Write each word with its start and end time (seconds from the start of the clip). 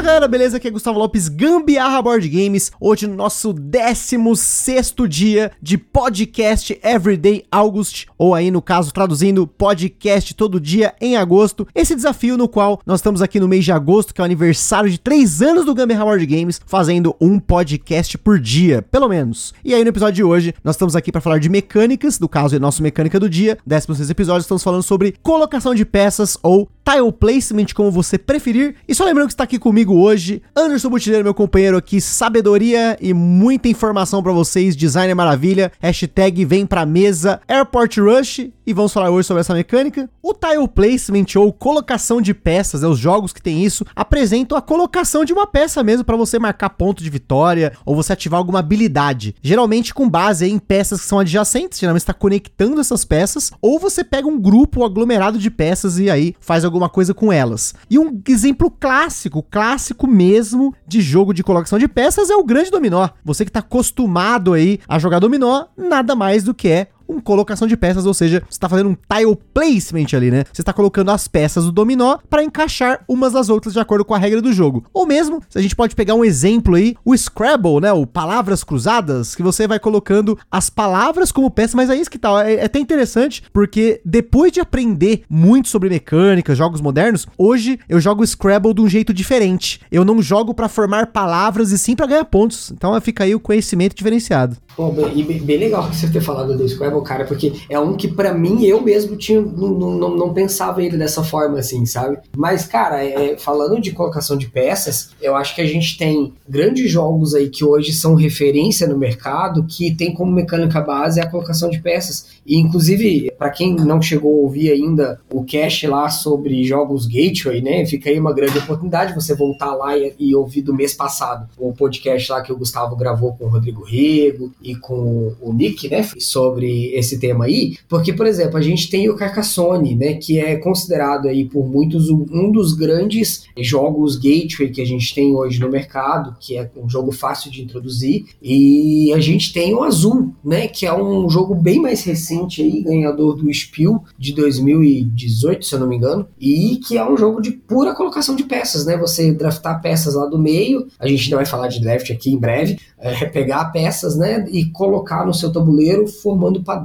Fala 0.00 0.12
galera, 0.12 0.28
beleza? 0.28 0.56
Aqui 0.56 0.66
é 0.66 0.70
Gustavo 0.70 0.98
Lopes, 0.98 1.28
Gambiarra 1.28 2.00
Board 2.00 2.26
Games. 2.26 2.72
Hoje 2.80 3.06
no 3.06 3.14
nosso 3.14 3.52
16 3.52 4.94
dia 5.06 5.52
de 5.60 5.76
podcast 5.76 6.80
Everyday 6.82 7.44
August, 7.52 8.06
ou 8.16 8.34
aí 8.34 8.50
no 8.50 8.62
caso 8.62 8.94
traduzindo 8.94 9.46
podcast 9.46 10.32
todo 10.34 10.58
dia 10.58 10.94
em 11.02 11.18
agosto. 11.18 11.68
Esse 11.74 11.94
desafio 11.94 12.38
no 12.38 12.48
qual 12.48 12.80
nós 12.86 13.00
estamos 13.00 13.20
aqui 13.20 13.38
no 13.38 13.46
mês 13.46 13.62
de 13.62 13.72
agosto, 13.72 14.14
que 14.14 14.22
é 14.22 14.22
o 14.22 14.24
aniversário 14.24 14.88
de 14.88 14.98
3 14.98 15.42
anos 15.42 15.66
do 15.66 15.74
Gambiarra 15.74 16.06
Board 16.06 16.24
Games, 16.24 16.62
fazendo 16.64 17.14
um 17.20 17.38
podcast 17.38 18.16
por 18.16 18.40
dia, 18.40 18.80
pelo 18.80 19.06
menos. 19.06 19.52
E 19.62 19.74
aí 19.74 19.84
no 19.84 19.90
episódio 19.90 20.14
de 20.14 20.24
hoje, 20.24 20.54
nós 20.64 20.76
estamos 20.76 20.96
aqui 20.96 21.12
para 21.12 21.20
falar 21.20 21.38
de 21.40 21.50
mecânicas, 21.50 22.18
no 22.18 22.26
caso 22.26 22.56
é 22.56 22.58
nosso 22.58 22.82
mecânica 22.82 23.20
do 23.20 23.28
dia. 23.28 23.58
16 23.66 24.08
episódio, 24.08 24.40
estamos 24.40 24.62
falando 24.62 24.82
sobre 24.82 25.14
colocação 25.22 25.74
de 25.74 25.84
peças 25.84 26.38
ou 26.42 26.66
tile 26.90 27.12
placement, 27.12 27.66
como 27.74 27.90
você 27.90 28.18
preferir. 28.18 28.74
E 28.88 28.94
só 28.94 29.04
lembrando 29.04 29.28
que 29.28 29.34
está 29.34 29.44
aqui 29.44 29.58
comigo 29.58 29.94
hoje, 29.94 30.42
Anderson 30.56 30.90
Butileiro, 30.90 31.24
meu 31.24 31.34
companheiro 31.34 31.76
aqui, 31.76 32.00
sabedoria 32.00 32.96
e 33.00 33.14
muita 33.14 33.68
informação 33.68 34.22
para 34.22 34.32
vocês, 34.32 34.76
design 34.76 35.10
é 35.10 35.14
maravilha, 35.14 35.70
hashtag 35.78 36.44
vem 36.44 36.66
pra 36.66 36.84
mesa, 36.84 37.40
Airport 37.46 37.96
Rush, 37.98 38.50
e 38.66 38.72
vamos 38.72 38.92
falar 38.92 39.10
hoje 39.10 39.26
sobre 39.26 39.40
essa 39.40 39.54
mecânica. 39.54 40.08
O 40.22 40.32
tile 40.32 40.68
placement 40.68 41.26
ou 41.36 41.52
colocação 41.52 42.20
de 42.20 42.32
peças, 42.32 42.82
né, 42.82 42.88
os 42.88 42.98
jogos 42.98 43.32
que 43.32 43.42
tem 43.42 43.64
isso, 43.64 43.84
apresentam 43.96 44.56
a 44.56 44.62
colocação 44.62 45.24
de 45.24 45.32
uma 45.32 45.46
peça 45.46 45.82
mesmo 45.82 46.04
para 46.04 46.16
você 46.16 46.38
marcar 46.38 46.70
ponto 46.70 47.02
de 47.02 47.10
vitória 47.10 47.72
ou 47.84 47.96
você 47.96 48.12
ativar 48.12 48.38
alguma 48.38 48.60
habilidade, 48.60 49.34
geralmente 49.42 49.92
com 49.92 50.08
base 50.08 50.48
em 50.48 50.58
peças 50.58 51.00
que 51.00 51.06
são 51.06 51.18
adjacentes, 51.18 51.78
geralmente 51.78 52.02
está 52.02 52.14
conectando 52.14 52.80
essas 52.80 53.04
peças, 53.04 53.50
ou 53.60 53.78
você 53.78 54.04
pega 54.04 54.28
um 54.28 54.38
grupo 54.38 54.84
aglomerado 54.84 55.38
de 55.38 55.50
peças 55.50 55.98
e 55.98 56.08
aí 56.08 56.34
faz 56.40 56.64
alguma 56.64 56.79
coisa 56.88 57.12
com 57.12 57.32
elas. 57.32 57.74
E 57.88 57.98
um 57.98 58.20
exemplo 58.28 58.70
clássico, 58.70 59.42
clássico 59.42 60.06
mesmo 60.06 60.74
de 60.86 61.00
jogo 61.00 61.34
de 61.34 61.42
colocação 61.42 61.78
de 61.78 61.88
peças 61.88 62.30
é 62.30 62.34
o 62.34 62.44
grande 62.44 62.70
dominó. 62.70 63.08
Você 63.24 63.44
que 63.44 63.50
está 63.50 63.60
acostumado 63.60 64.52
aí 64.52 64.78
a 64.88 64.98
jogar 64.98 65.18
dominó, 65.18 65.66
nada 65.76 66.14
mais 66.14 66.44
do 66.44 66.54
que 66.54 66.68
é 66.68 66.88
uma 67.10 67.20
colocação 67.20 67.66
de 67.66 67.76
peças, 67.76 68.06
ou 68.06 68.14
seja, 68.14 68.42
você 68.48 68.56
está 68.56 68.68
fazendo 68.68 68.90
um 68.90 68.94
tile 68.94 69.36
placement 69.52 70.16
ali, 70.16 70.30
né? 70.30 70.44
Você 70.52 70.62
está 70.62 70.72
colocando 70.72 71.10
as 71.10 71.26
peças 71.28 71.64
do 71.64 71.72
dominó 71.72 72.18
para 72.28 72.42
encaixar 72.42 73.04
umas 73.08 73.32
das 73.32 73.48
outras 73.48 73.74
de 73.74 73.80
acordo 73.80 74.04
com 74.04 74.14
a 74.14 74.18
regra 74.18 74.40
do 74.40 74.52
jogo. 74.52 74.84
Ou 74.92 75.06
mesmo, 75.06 75.42
a 75.54 75.60
gente 75.60 75.76
pode 75.76 75.94
pegar 75.94 76.14
um 76.14 76.24
exemplo 76.24 76.74
aí, 76.74 76.96
o 77.04 77.16
Scrabble, 77.16 77.80
né? 77.80 77.92
O 77.92 78.06
palavras 78.06 78.62
cruzadas, 78.64 79.34
que 79.34 79.42
você 79.42 79.66
vai 79.66 79.78
colocando 79.78 80.38
as 80.50 80.70
palavras 80.70 81.32
como 81.32 81.50
peças, 81.50 81.74
mas 81.74 81.90
é 81.90 81.96
isso 81.96 82.10
que 82.10 82.18
tá. 82.18 82.48
É, 82.48 82.54
é 82.54 82.64
até 82.64 82.78
interessante, 82.78 83.42
porque 83.52 84.00
depois 84.04 84.52
de 84.52 84.60
aprender 84.60 85.22
muito 85.28 85.68
sobre 85.68 85.88
mecânica, 85.88 86.54
jogos 86.54 86.80
modernos, 86.80 87.26
hoje 87.36 87.78
eu 87.88 88.00
jogo 88.00 88.26
Scrabble 88.26 88.74
de 88.74 88.80
um 88.80 88.88
jeito 88.88 89.12
diferente. 89.12 89.80
Eu 89.90 90.04
não 90.04 90.22
jogo 90.22 90.54
para 90.54 90.68
formar 90.68 91.08
palavras 91.08 91.72
e 91.72 91.78
sim 91.78 91.96
para 91.96 92.06
ganhar 92.06 92.24
pontos. 92.24 92.70
Então 92.70 92.98
fica 93.00 93.24
aí 93.24 93.34
o 93.34 93.40
conhecimento 93.40 93.94
diferenciado. 93.94 94.56
Bom, 94.76 94.92
bem, 94.92 95.38
bem 95.38 95.58
legal 95.58 95.92
você 95.92 96.08
ter 96.08 96.20
falado 96.20 96.56
do 96.56 96.68
Scrabble, 96.68 96.99
cara, 97.02 97.24
porque 97.24 97.52
é 97.68 97.78
um 97.78 97.96
que 97.96 98.08
para 98.08 98.34
mim 98.34 98.64
eu 98.64 98.80
mesmo 98.80 99.16
tinha, 99.16 99.40
não, 99.40 99.70
não, 99.70 100.16
não, 100.16 100.34
pensava 100.34 100.82
ele 100.82 100.96
dessa 100.96 101.22
forma, 101.22 101.58
assim, 101.58 101.84
sabe? 101.86 102.18
Mas, 102.36 102.66
cara, 102.66 103.04
é, 103.04 103.36
falando 103.36 103.80
de 103.80 103.92
colocação 103.92 104.36
de 104.36 104.48
peças, 104.48 105.10
eu 105.20 105.34
acho 105.36 105.54
que 105.54 105.60
a 105.60 105.66
gente 105.66 105.96
tem 105.96 106.32
grandes 106.48 106.90
jogos 106.90 107.34
aí 107.34 107.48
que 107.48 107.64
hoje 107.64 107.92
são 107.92 108.14
referência 108.14 108.86
no 108.86 108.98
mercado, 108.98 109.64
que 109.64 109.94
tem 109.94 110.12
como 110.12 110.32
mecânica 110.32 110.80
base 110.80 111.20
a 111.20 111.28
colocação 111.28 111.68
de 111.70 111.80
peças. 111.80 112.40
E, 112.46 112.58
inclusive, 112.58 113.30
para 113.38 113.50
quem 113.50 113.74
não 113.74 114.00
chegou 114.00 114.32
a 114.32 114.42
ouvir 114.42 114.70
ainda 114.70 115.20
o 115.32 115.44
cast 115.44 115.86
lá 115.86 116.08
sobre 116.08 116.64
jogos 116.64 117.06
Gateway, 117.06 117.60
né? 117.62 117.86
Fica 117.86 118.10
aí 118.10 118.18
uma 118.18 118.32
grande 118.32 118.58
oportunidade 118.58 119.14
você 119.14 119.34
voltar 119.34 119.74
lá 119.74 119.96
e, 119.96 120.14
e 120.18 120.34
ouvir 120.34 120.62
do 120.62 120.74
mês 120.74 120.94
passado 120.94 121.48
o 121.58 121.72
podcast 121.72 122.30
lá 122.30 122.42
que 122.42 122.52
o 122.52 122.56
Gustavo 122.56 122.96
gravou 122.96 123.34
com 123.34 123.44
o 123.44 123.48
Rodrigo 123.48 123.84
Rego 123.84 124.52
e 124.62 124.74
com 124.74 125.34
o 125.40 125.52
Nick, 125.52 125.88
né? 125.88 126.08
Sobre 126.18 126.89
esse 126.92 127.18
tema 127.18 127.44
aí, 127.44 127.76
porque, 127.88 128.12
por 128.12 128.26
exemplo, 128.26 128.56
a 128.56 128.62
gente 128.62 128.90
tem 128.90 129.08
o 129.08 129.16
Carcassonne, 129.16 129.94
né? 129.94 130.14
Que 130.14 130.38
é 130.38 130.56
considerado 130.56 131.28
aí 131.28 131.44
por 131.44 131.68
muitos 131.68 132.08
um 132.08 132.50
dos 132.50 132.72
grandes 132.72 133.44
jogos 133.58 134.16
gateway 134.16 134.70
que 134.70 134.80
a 134.80 134.86
gente 134.86 135.14
tem 135.14 135.34
hoje 135.34 135.60
no 135.60 135.70
mercado, 135.70 136.36
que 136.40 136.56
é 136.56 136.70
um 136.76 136.88
jogo 136.88 137.12
fácil 137.12 137.50
de 137.50 137.62
introduzir, 137.62 138.26
e 138.42 139.12
a 139.12 139.20
gente 139.20 139.52
tem 139.52 139.74
o 139.74 139.82
Azul, 139.82 140.34
né? 140.44 140.68
Que 140.68 140.86
é 140.86 140.94
um 140.94 141.28
jogo 141.28 141.54
bem 141.54 141.80
mais 141.80 142.02
recente 142.04 142.62
aí, 142.62 142.82
ganhador 142.82 143.36
do 143.36 143.52
Spiel 143.52 144.02
de 144.18 144.32
2018, 144.34 145.64
se 145.64 145.74
eu 145.74 145.80
não 145.80 145.88
me 145.88 145.96
engano, 145.96 146.26
e 146.40 146.80
que 146.86 146.96
é 146.96 147.08
um 147.08 147.16
jogo 147.16 147.40
de 147.40 147.52
pura 147.52 147.94
colocação 147.94 148.34
de 148.34 148.44
peças, 148.44 148.84
né? 148.84 148.96
Você 148.96 149.32
draftar 149.32 149.80
peças 149.80 150.14
lá 150.14 150.26
do 150.26 150.38
meio, 150.38 150.86
a 150.98 151.06
gente 151.06 151.30
não 151.30 151.36
vai 151.36 151.46
falar 151.46 151.68
de 151.68 151.80
draft 151.80 152.10
aqui 152.10 152.30
em 152.30 152.38
breve, 152.38 152.78
é 152.98 153.26
pegar 153.26 153.66
peças, 153.66 154.16
né? 154.16 154.46
E 154.50 154.66
colocar 154.66 155.26
no 155.26 155.34
seu 155.34 155.52
tabuleiro 155.52 156.06
formando 156.06 156.62
padrões 156.62 156.79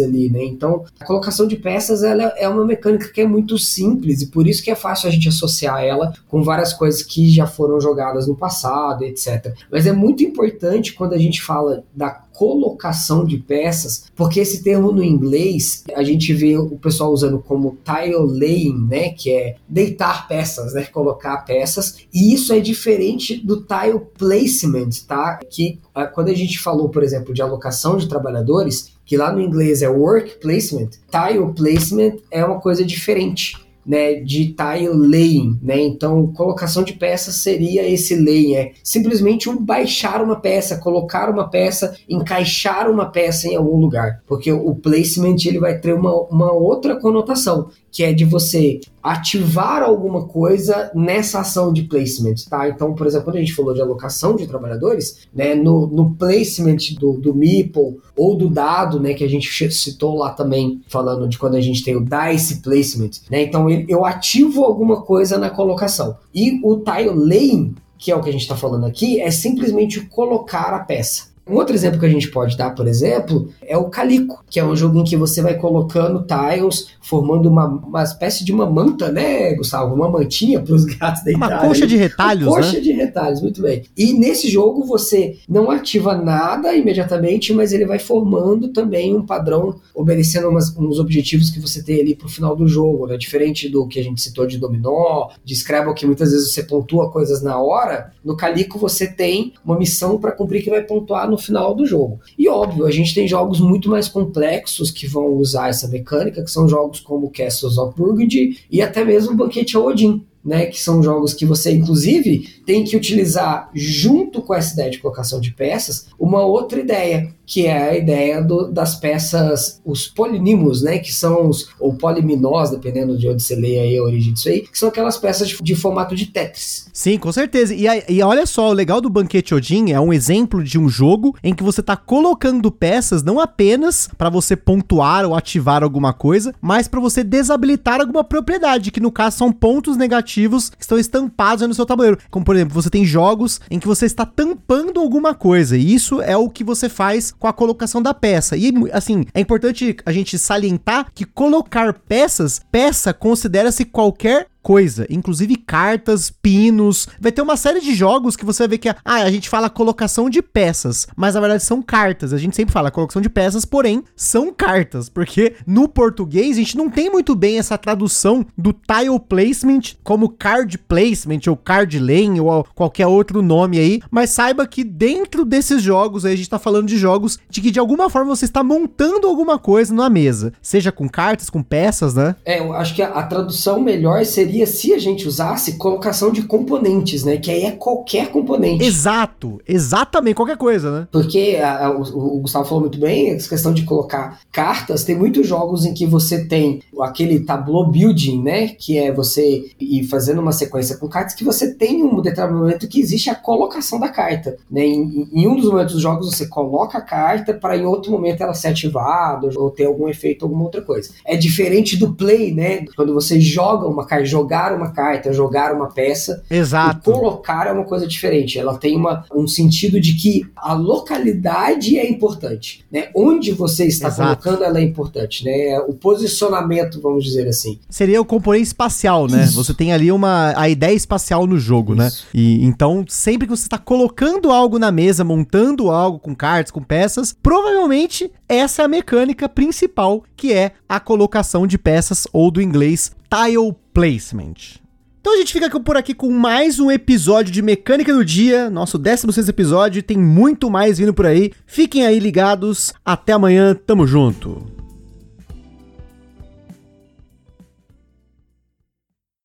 ali, 0.00 0.28
né? 0.30 0.44
Então, 0.44 0.84
a 0.98 1.04
colocação 1.04 1.46
de 1.46 1.56
peças 1.56 2.02
ela 2.02 2.32
é 2.36 2.48
uma 2.48 2.64
mecânica 2.64 3.08
que 3.08 3.20
é 3.20 3.26
muito 3.26 3.58
simples 3.58 4.22
e 4.22 4.26
por 4.26 4.46
isso 4.46 4.62
que 4.62 4.70
é 4.70 4.74
fácil 4.74 5.08
a 5.08 5.12
gente 5.12 5.28
associar 5.28 5.82
ela 5.82 6.12
com 6.28 6.42
várias 6.42 6.72
coisas 6.72 7.02
que 7.02 7.30
já 7.30 7.46
foram 7.46 7.80
jogadas 7.80 8.26
no 8.26 8.36
passado, 8.36 9.04
etc. 9.04 9.54
Mas 9.70 9.86
é 9.86 9.92
muito 9.92 10.22
importante 10.22 10.94
quando 10.94 11.14
a 11.14 11.18
gente 11.18 11.42
fala 11.42 11.84
da 11.94 12.26
colocação 12.36 13.24
de 13.24 13.38
peças, 13.38 14.10
porque 14.14 14.40
esse 14.40 14.62
termo 14.62 14.92
no 14.92 15.02
inglês 15.02 15.84
a 15.94 16.02
gente 16.02 16.32
vê 16.34 16.56
o 16.56 16.76
pessoal 16.76 17.10
usando 17.10 17.38
como 17.38 17.78
tile 17.82 18.14
laying, 18.16 18.86
né, 18.86 19.08
que 19.10 19.32
é 19.32 19.56
deitar 19.66 20.28
peças, 20.28 20.74
né, 20.74 20.84
colocar 20.84 21.38
peças, 21.38 21.96
e 22.12 22.34
isso 22.34 22.52
é 22.52 22.60
diferente 22.60 23.36
do 23.36 23.62
tile 23.62 24.00
placement, 24.18 24.90
tá? 25.08 25.40
Que 25.48 25.78
ah, 25.94 26.06
quando 26.06 26.28
a 26.28 26.34
gente 26.34 26.58
falou, 26.58 26.90
por 26.90 27.02
exemplo, 27.02 27.32
de 27.32 27.40
alocação 27.40 27.96
de 27.96 28.06
trabalhadores, 28.06 28.95
que 29.06 29.16
lá 29.16 29.32
no 29.32 29.40
inglês 29.40 29.80
é 29.80 29.88
work 29.88 30.38
placement, 30.40 30.90
tile 31.10 31.54
placement 31.54 32.16
é 32.30 32.44
uma 32.44 32.60
coisa 32.60 32.84
diferente 32.84 33.64
né, 33.86 34.14
de 34.14 34.48
tile 34.48 34.88
laying, 34.88 35.60
né? 35.62 35.80
Então, 35.80 36.26
colocação 36.32 36.82
de 36.82 36.94
peças 36.94 37.36
seria 37.36 37.88
esse 37.88 38.16
laying, 38.16 38.56
é 38.56 38.72
simplesmente 38.82 39.48
um 39.48 39.56
baixar 39.56 40.20
uma 40.20 40.40
peça, 40.40 40.78
colocar 40.78 41.30
uma 41.30 41.48
peça, 41.48 41.96
encaixar 42.08 42.90
uma 42.90 43.06
peça 43.06 43.46
em 43.46 43.54
algum 43.54 43.76
lugar, 43.76 44.22
porque 44.26 44.50
o 44.50 44.74
placement 44.74 45.36
ele 45.44 45.60
vai 45.60 45.78
ter 45.78 45.94
uma, 45.94 46.12
uma 46.24 46.52
outra 46.52 46.96
conotação, 46.96 47.68
que 47.96 48.04
é 48.04 48.12
de 48.12 48.26
você 48.26 48.78
ativar 49.02 49.82
alguma 49.82 50.26
coisa 50.26 50.90
nessa 50.94 51.40
ação 51.40 51.72
de 51.72 51.84
placement, 51.84 52.34
tá? 52.46 52.68
Então, 52.68 52.94
por 52.94 53.06
exemplo, 53.06 53.24
quando 53.24 53.36
a 53.36 53.40
gente 53.40 53.54
falou 53.54 53.72
de 53.72 53.80
alocação 53.80 54.36
de 54.36 54.46
trabalhadores, 54.46 55.26
né, 55.34 55.54
no, 55.54 55.86
no 55.86 56.10
placement 56.10 56.76
do, 57.00 57.14
do 57.14 57.34
Meeple 57.34 57.96
ou 58.14 58.36
do 58.36 58.50
dado, 58.50 59.00
né, 59.00 59.14
que 59.14 59.24
a 59.24 59.28
gente 59.28 59.48
citou 59.72 60.14
lá 60.14 60.28
também, 60.32 60.82
falando 60.88 61.26
de 61.26 61.38
quando 61.38 61.54
a 61.54 61.60
gente 61.62 61.82
tem 61.82 61.96
o 61.96 62.04
dice 62.04 62.60
placement, 62.60 63.12
né? 63.30 63.44
Então, 63.44 63.66
eu 63.70 64.04
ativo 64.04 64.62
alguma 64.62 65.00
coisa 65.00 65.38
na 65.38 65.48
colocação. 65.48 66.18
E 66.34 66.60
o 66.62 66.76
tile 66.80 67.14
laying, 67.14 67.74
que 67.96 68.12
é 68.12 68.14
o 68.14 68.20
que 68.20 68.28
a 68.28 68.32
gente 68.32 68.42
está 68.42 68.56
falando 68.56 68.84
aqui, 68.84 69.22
é 69.22 69.30
simplesmente 69.30 70.02
colocar 70.02 70.74
a 70.74 70.80
peça. 70.80 71.34
Um 71.48 71.54
outro 71.54 71.74
exemplo 71.74 72.00
que 72.00 72.06
a 72.06 72.10
gente 72.10 72.28
pode 72.28 72.56
dar, 72.56 72.70
por 72.70 72.88
exemplo, 72.88 73.48
é 73.62 73.76
o 73.76 73.84
Calico, 73.84 74.44
que 74.50 74.58
é 74.58 74.64
um 74.64 74.74
jogo 74.74 74.98
em 74.98 75.04
que 75.04 75.16
você 75.16 75.40
vai 75.40 75.54
colocando 75.54 76.26
tiles, 76.26 76.88
formando 77.00 77.48
uma, 77.48 77.66
uma 77.66 78.02
espécie 78.02 78.44
de 78.44 78.52
uma 78.52 78.68
manta, 78.68 79.12
né, 79.12 79.54
Gustavo? 79.54 79.94
Uma 79.94 80.10
mantinha 80.10 80.60
para 80.60 80.74
os 80.74 80.84
gatos 80.84 81.22
deitarem. 81.22 81.56
Uma 81.56 81.68
coxa 81.68 81.86
de 81.86 81.96
retalhos, 81.96 82.48
uma 82.48 82.56
coxa 82.56 82.72
né? 82.72 82.80
de 82.80 82.92
retalhos, 82.92 83.40
muito 83.40 83.62
bem. 83.62 83.84
E 83.96 84.12
nesse 84.12 84.48
jogo 84.48 84.84
você 84.84 85.36
não 85.48 85.70
ativa 85.70 86.16
nada 86.16 86.74
imediatamente, 86.74 87.52
mas 87.52 87.72
ele 87.72 87.86
vai 87.86 88.00
formando 88.00 88.68
também 88.68 89.14
um 89.14 89.24
padrão, 89.24 89.76
obedecendo 89.94 90.48
umas, 90.48 90.76
uns 90.76 90.98
objetivos 90.98 91.50
que 91.50 91.60
você 91.60 91.80
tem 91.80 92.00
ali 92.00 92.16
para 92.16 92.26
o 92.26 92.30
final 92.30 92.56
do 92.56 92.66
jogo, 92.66 93.06
né? 93.06 93.16
Diferente 93.16 93.68
do 93.68 93.86
que 93.86 94.00
a 94.00 94.02
gente 94.02 94.20
citou 94.20 94.48
de 94.48 94.58
dominó, 94.58 95.28
de 95.44 95.54
Scrabble, 95.54 95.94
que 95.94 96.06
muitas 96.06 96.32
vezes 96.32 96.52
você 96.52 96.64
pontua 96.64 97.08
coisas 97.10 97.40
na 97.40 97.56
hora, 97.60 98.12
no 98.24 98.36
Calico 98.36 98.80
você 98.80 99.06
tem 99.06 99.52
uma 99.64 99.78
missão 99.78 100.18
para 100.18 100.32
cumprir 100.32 100.64
que 100.64 100.70
vai 100.70 100.82
pontuar 100.82 101.30
no 101.30 101.35
no 101.36 101.38
final 101.38 101.74
do 101.74 101.86
jogo. 101.86 102.18
E 102.38 102.48
óbvio, 102.48 102.86
a 102.86 102.90
gente 102.90 103.14
tem 103.14 103.28
jogos 103.28 103.60
muito 103.60 103.90
mais 103.90 104.08
complexos 104.08 104.90
que 104.90 105.06
vão 105.06 105.34
usar 105.34 105.68
essa 105.68 105.86
mecânica, 105.86 106.42
que 106.42 106.50
são 106.50 106.66
jogos 106.66 106.98
como 107.00 107.30
Castles 107.30 107.76
of 107.76 107.94
Burgundy 107.96 108.58
e 108.70 108.80
até 108.80 109.04
mesmo 109.04 109.36
Banquete 109.36 109.76
Odin, 109.76 110.24
né? 110.46 110.66
Que 110.66 110.80
são 110.80 111.02
jogos 111.02 111.34
que 111.34 111.44
você, 111.44 111.72
inclusive, 111.72 112.48
tem 112.64 112.84
que 112.84 112.96
utilizar 112.96 113.68
junto 113.74 114.40
com 114.40 114.54
essa 114.54 114.74
ideia 114.74 114.90
de 114.90 114.98
colocação 114.98 115.40
de 115.40 115.50
peças, 115.50 116.06
uma 116.18 116.44
outra 116.44 116.78
ideia, 116.78 117.34
que 117.44 117.66
é 117.66 117.90
a 117.90 117.96
ideia 117.96 118.42
do, 118.42 118.70
das 118.70 118.94
peças, 118.94 119.80
os 119.84 120.06
polinimos, 120.06 120.82
né? 120.82 120.98
Que 120.98 121.12
são 121.12 121.48
os, 121.48 121.68
ou 121.80 121.94
poliminós, 121.94 122.70
dependendo 122.70 123.18
de 123.18 123.28
onde 123.28 123.42
você 123.42 123.56
lê 123.56 123.78
aí 123.78 123.98
a 123.98 124.02
origem 124.02 124.32
disso 124.32 124.48
aí, 124.48 124.60
que 124.60 124.78
são 124.78 124.88
aquelas 124.88 125.18
peças 125.18 125.48
de, 125.48 125.56
de 125.60 125.74
formato 125.74 126.14
de 126.14 126.26
Tetris. 126.26 126.86
Sim, 126.92 127.18
com 127.18 127.32
certeza. 127.32 127.74
E, 127.74 127.86
e 128.08 128.22
olha 128.22 128.46
só, 128.46 128.70
o 128.70 128.72
legal 128.72 129.00
do 129.00 129.10
Banquete 129.10 129.54
Odin 129.54 129.90
é 129.90 130.00
um 130.00 130.12
exemplo 130.12 130.62
de 130.62 130.78
um 130.78 130.88
jogo 130.88 131.36
em 131.42 131.54
que 131.54 131.62
você 131.62 131.82
tá 131.82 131.96
colocando 131.96 132.70
peças 132.70 133.22
não 133.22 133.40
apenas 133.40 134.08
para 134.16 134.30
você 134.30 134.54
pontuar 134.54 135.24
ou 135.24 135.34
ativar 135.34 135.82
alguma 135.82 136.12
coisa, 136.12 136.54
mas 136.60 136.86
para 136.86 137.00
você 137.00 137.24
desabilitar 137.24 138.00
alguma 138.00 138.22
propriedade, 138.22 138.90
que 138.90 139.00
no 139.00 139.10
caso 139.10 139.38
são 139.38 139.50
pontos 139.50 139.96
negativos 139.96 140.35
que 140.76 140.82
estão 140.82 140.98
estampados 140.98 141.66
no 141.66 141.74
seu 141.74 141.86
tabuleiro. 141.86 142.18
Como 142.30 142.44
por 142.44 142.54
exemplo, 142.54 142.74
você 142.74 142.90
tem 142.90 143.04
jogos 143.04 143.60
em 143.70 143.78
que 143.78 143.86
você 143.86 144.06
está 144.06 144.26
tampando 144.26 145.00
alguma 145.00 145.34
coisa, 145.34 145.76
e 145.76 145.94
isso 145.94 146.20
é 146.20 146.36
o 146.36 146.50
que 146.50 146.62
você 146.62 146.88
faz 146.88 147.32
com 147.32 147.46
a 147.46 147.52
colocação 147.52 148.02
da 148.02 148.12
peça. 148.12 148.56
E 148.56 148.72
assim, 148.92 149.24
é 149.34 149.40
importante 149.40 149.96
a 150.04 150.12
gente 150.12 150.38
salientar 150.38 151.08
que 151.14 151.24
colocar 151.24 151.92
peças, 151.92 152.60
peça 152.70 153.12
considera-se 153.12 153.84
qualquer 153.84 154.48
coisa, 154.66 155.06
inclusive 155.08 155.54
cartas, 155.54 156.28
pinos. 156.28 157.06
Vai 157.20 157.30
ter 157.30 157.40
uma 157.40 157.56
série 157.56 157.80
de 157.80 157.94
jogos 157.94 158.34
que 158.34 158.44
você 158.44 158.64
vai 158.64 158.70
ver 158.70 158.78
que 158.78 158.88
ah, 158.88 158.96
a 159.04 159.30
gente 159.30 159.48
fala 159.48 159.70
colocação 159.70 160.28
de 160.28 160.42
peças, 160.42 161.06
mas 161.14 161.36
na 161.36 161.40
verdade 161.40 161.62
são 161.62 161.80
cartas. 161.80 162.32
A 162.32 162.36
gente 162.36 162.56
sempre 162.56 162.72
fala 162.72 162.90
colocação 162.90 163.22
de 163.22 163.30
peças, 163.30 163.64
porém 163.64 164.02
são 164.16 164.52
cartas, 164.52 165.08
porque 165.08 165.54
no 165.64 165.88
português 165.88 166.56
a 166.56 166.58
gente 166.58 166.76
não 166.76 166.90
tem 166.90 167.08
muito 167.08 167.36
bem 167.36 167.60
essa 167.60 167.78
tradução 167.78 168.44
do 168.58 168.72
tile 168.72 169.20
placement 169.28 169.94
como 170.02 170.30
card 170.30 170.78
placement 170.78 171.42
ou 171.46 171.56
card 171.56 171.96
lane 172.00 172.40
ou 172.40 172.66
qualquer 172.74 173.06
outro 173.06 173.42
nome 173.42 173.78
aí, 173.78 174.02
mas 174.10 174.30
saiba 174.30 174.66
que 174.66 174.82
dentro 174.82 175.44
desses 175.44 175.80
jogos 175.80 176.24
aí 176.24 176.32
a 176.32 176.36
gente 176.36 176.50
tá 176.50 176.58
falando 176.58 176.88
de 176.88 176.98
jogos 176.98 177.38
de 177.48 177.60
que 177.60 177.70
de 177.70 177.78
alguma 177.78 178.10
forma 178.10 178.34
você 178.34 178.46
está 178.46 178.64
montando 178.64 179.28
alguma 179.28 179.60
coisa 179.60 179.94
na 179.94 180.10
mesa, 180.10 180.52
seja 180.60 180.90
com 180.90 181.08
cartas, 181.08 181.48
com 181.48 181.62
peças, 181.62 182.14
né? 182.14 182.34
É, 182.44 182.58
eu 182.58 182.72
acho 182.72 182.96
que 182.96 183.02
a, 183.02 183.10
a 183.10 183.22
tradução 183.22 183.80
melhor 183.80 184.24
seria 184.24 184.55
seria 184.56 184.66
se 184.66 184.94
a 184.94 184.98
gente 184.98 185.28
usasse 185.28 185.76
colocação 185.76 186.30
de 186.30 186.42
componentes, 186.42 187.24
né? 187.24 187.36
Que 187.36 187.50
aí 187.50 187.64
é 187.64 187.72
qualquer 187.72 188.30
componente. 188.30 188.84
Exato, 188.84 189.60
exatamente, 189.66 190.34
qualquer 190.34 190.56
coisa, 190.56 191.00
né? 191.00 191.08
Porque 191.12 191.58
a, 191.60 191.86
a, 191.86 191.90
o, 191.90 192.36
o, 192.36 192.40
Gustavo 192.40 192.64
falou 192.64 192.80
muito 192.80 192.98
bem, 192.98 193.30
essa 193.30 193.48
questão 193.48 193.74
de 193.74 193.82
colocar 193.82 194.40
cartas, 194.50 195.04
tem 195.04 195.16
muitos 195.16 195.46
jogos 195.46 195.84
em 195.84 195.92
que 195.92 196.06
você 196.06 196.46
tem 196.46 196.80
aquele 197.02 197.40
tableau 197.40 197.86
building, 197.86 198.42
né? 198.42 198.68
Que 198.68 198.98
é 198.98 199.12
você 199.12 199.70
ir 199.80 200.04
fazendo 200.04 200.40
uma 200.40 200.52
sequência 200.52 200.96
com 200.96 201.08
cartas 201.08 201.34
que 201.34 201.44
você 201.44 201.74
tem 201.74 202.02
um 202.02 202.20
determinado 202.20 202.58
momento 202.58 202.88
que 202.88 203.00
existe 203.00 203.30
a 203.30 203.34
colocação 203.34 203.98
da 203.98 204.08
carta, 204.08 204.56
né? 204.70 204.84
Em, 204.84 205.28
em 205.32 205.46
um 205.46 205.56
dos 205.56 205.66
momentos 205.66 205.94
dos 205.94 206.02
jogos 206.02 206.34
você 206.34 206.46
coloca 206.46 206.98
a 206.98 207.02
carta 207.02 207.54
para 207.54 207.76
em 207.76 207.84
outro 207.84 208.10
momento 208.10 208.42
ela 208.42 208.54
ser 208.54 208.68
ativada 208.68 209.48
ou 209.56 209.70
ter 209.70 209.84
algum 209.84 210.08
efeito, 210.08 210.44
alguma 210.44 210.64
outra 210.64 210.82
coisa. 210.82 211.10
É 211.24 211.36
diferente 211.36 211.96
do 211.96 212.14
play, 212.14 212.52
né? 212.54 212.84
Quando 212.96 213.12
você 213.14 213.40
joga 213.40 213.86
uma 213.86 214.06
carta, 214.06 214.24
jogar 214.24 214.74
uma 214.74 214.90
carta, 214.92 215.32
jogar 215.32 215.74
uma 215.74 215.88
peça. 215.88 216.42
Exato. 216.50 217.10
Colocar 217.10 217.66
é 217.66 217.72
uma 217.72 217.84
coisa 217.84 218.06
diferente. 218.06 218.58
Ela 218.58 218.76
tem 218.78 218.96
uma, 218.96 219.24
um 219.34 219.46
sentido 219.46 220.00
de 220.00 220.14
que 220.14 220.46
a 220.56 220.72
localidade 220.74 221.98
é 221.98 222.08
importante, 222.08 222.84
né? 222.90 223.08
Onde 223.14 223.52
você 223.52 223.86
está 223.86 224.08
Exato. 224.08 224.42
colocando 224.42 224.64
ela 224.64 224.78
é 224.78 224.82
importante, 224.82 225.44
né? 225.44 225.78
O 225.80 225.94
posicionamento, 225.94 226.85
vamos 227.00 227.24
dizer 227.24 227.46
assim. 227.48 227.78
Seria 227.88 228.20
o 228.20 228.24
componente 228.24 228.66
espacial, 228.66 229.26
né? 229.26 229.44
Isso. 229.44 229.62
Você 229.62 229.74
tem 229.74 229.92
ali 229.92 230.10
uma 230.10 230.52
a 230.56 230.68
ideia 230.68 230.94
espacial 230.94 231.46
no 231.46 231.58
jogo, 231.58 231.94
né? 231.94 232.08
Isso. 232.08 232.26
né? 232.26 232.40
E 232.40 232.64
então 232.64 233.04
sempre 233.08 233.46
que 233.46 233.56
você 233.56 233.64
está 233.64 233.78
colocando 233.78 234.50
algo 234.50 234.78
na 234.78 234.90
mesa, 234.90 235.24
montando 235.24 235.90
algo 235.90 236.18
com 236.18 236.34
cartas, 236.34 236.70
com 236.70 236.82
peças, 236.82 237.36
provavelmente 237.42 238.30
essa 238.48 238.82
é 238.82 238.84
a 238.84 238.88
mecânica 238.88 239.48
principal, 239.48 240.22
que 240.36 240.52
é 240.52 240.72
a 240.88 241.00
colocação 241.00 241.66
de 241.66 241.78
peças 241.78 242.26
ou 242.32 242.50
do 242.50 242.62
inglês 242.62 243.12
tile 243.30 243.74
placement. 243.92 244.80
Então 245.20 245.34
a 245.34 245.38
gente 245.38 245.52
fica 245.52 245.80
por 245.80 245.96
aqui 245.96 246.14
com 246.14 246.30
mais 246.30 246.78
um 246.78 246.88
episódio 246.88 247.52
de 247.52 247.60
Mecânica 247.60 248.14
do 248.14 248.24
Dia, 248.24 248.70
nosso 248.70 248.96
16 248.96 249.48
episódio, 249.48 250.00
tem 250.00 250.16
muito 250.16 250.70
mais 250.70 250.98
vindo 250.98 251.12
por 251.12 251.26
aí. 251.26 251.50
Fiquem 251.66 252.06
aí 252.06 252.20
ligados, 252.20 252.92
até 253.04 253.32
amanhã, 253.32 253.74
tamo 253.74 254.06
junto. 254.06 254.75